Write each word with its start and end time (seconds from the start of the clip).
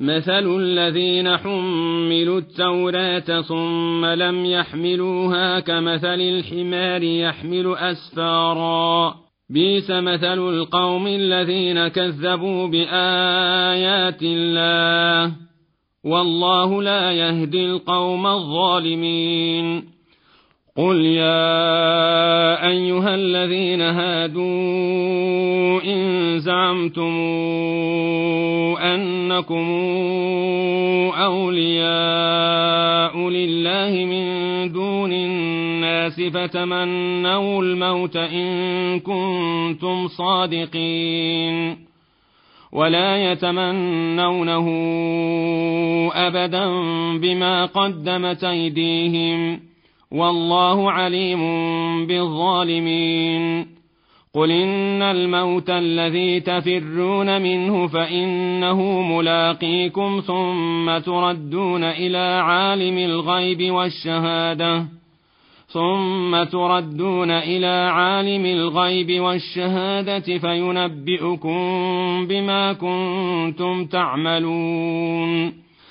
مثل 0.00 0.60
الذين 0.60 1.36
حملوا 1.36 2.38
التوراة 2.38 3.40
ثم 3.40 4.04
لم 4.06 4.46
يحملوها 4.46 5.60
كمثل 5.60 6.20
الحمار 6.20 7.02
يحمل 7.02 7.74
أسفارا 7.78 9.14
بيس 9.50 9.90
مثل 9.90 10.38
القوم 10.48 11.06
الذين 11.06 11.88
كذبوا 11.88 12.66
بآيات 12.66 14.18
الله 14.22 15.32
والله 16.04 16.82
لا 16.82 17.10
يهدي 17.12 17.64
القوم 17.66 18.26
الظالمين 18.26 19.84
قل 20.76 21.04
يا 21.04 21.89
أيها 22.70 23.14
الذين 23.14 23.82
هادوا 23.82 25.80
إن 25.84 26.34
زعمتم 26.38 27.14
أنكم 28.84 29.68
أولياء 31.18 33.18
لله 33.28 34.04
من 34.04 34.22
دون 34.72 35.12
الناس 35.12 36.20
فتمنوا 36.20 37.62
الموت 37.62 38.16
إن 38.16 39.00
كنتم 39.00 40.08
صادقين 40.08 41.76
ولا 42.72 43.32
يتمنونه 43.32 44.68
أبدا 46.14 46.64
بما 47.18 47.64
قدمت 47.66 48.44
أيديهم 48.44 49.69
والله 50.12 50.90
عليم 50.92 51.38
بالظالمين 52.06 53.66
قل 54.34 54.50
ان 54.50 55.02
الموت 55.02 55.70
الذي 55.70 56.40
تفرون 56.40 57.42
منه 57.42 57.86
فانه 57.86 59.02
ملاقيكم 59.02 60.22
ثم 60.26 60.98
تردون 60.98 61.84
الى 61.84 62.40
عالم 62.42 62.98
الغيب 62.98 63.70
والشهاده 63.74 64.86
ثم 65.68 66.42
تردون 66.44 67.30
الى 67.30 67.90
عالم 67.92 68.46
الغيب 68.46 69.20
والشهاده 69.20 70.38
فينبئكم 70.38 71.58
بما 72.26 72.72
كنتم 72.72 73.84
تعملون 73.84 75.52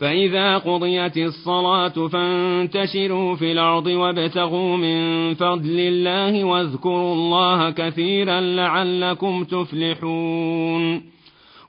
فإذا 0.00 0.58
قضيت 0.58 1.16
الصلاة 1.16 2.08
فانتشروا 2.12 3.34
في 3.36 3.52
الأرض 3.52 3.86
وابتغوا 3.86 4.76
من 4.76 5.34
فضل 5.34 5.80
الله 5.80 6.44
واذكروا 6.44 7.14
الله 7.14 7.70
كثيرا 7.70 8.40
لعلكم 8.40 9.44
تفلحون 9.44 11.14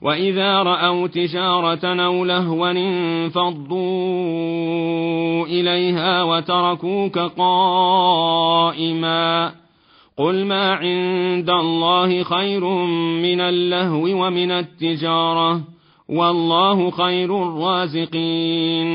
وإذا 0.02 0.62
رأوا 0.62 1.06
تجارة 1.06 1.84
أو 1.86 2.24
لهوا 2.24 2.70
انفضوا 2.70 5.46
إليها 5.46 6.22
وتركوك 6.22 7.18
قائما 7.18 9.52
قل 10.18 10.44
ما 10.44 10.74
عند 10.74 11.50
الله 11.50 12.22
خير 12.22 12.64
من 13.24 13.40
اللهو 13.40 14.24
ومن 14.26 14.50
التجاره 14.50 15.75
والله 16.08 16.90
خير 16.90 17.36
الرازقين 17.42 18.86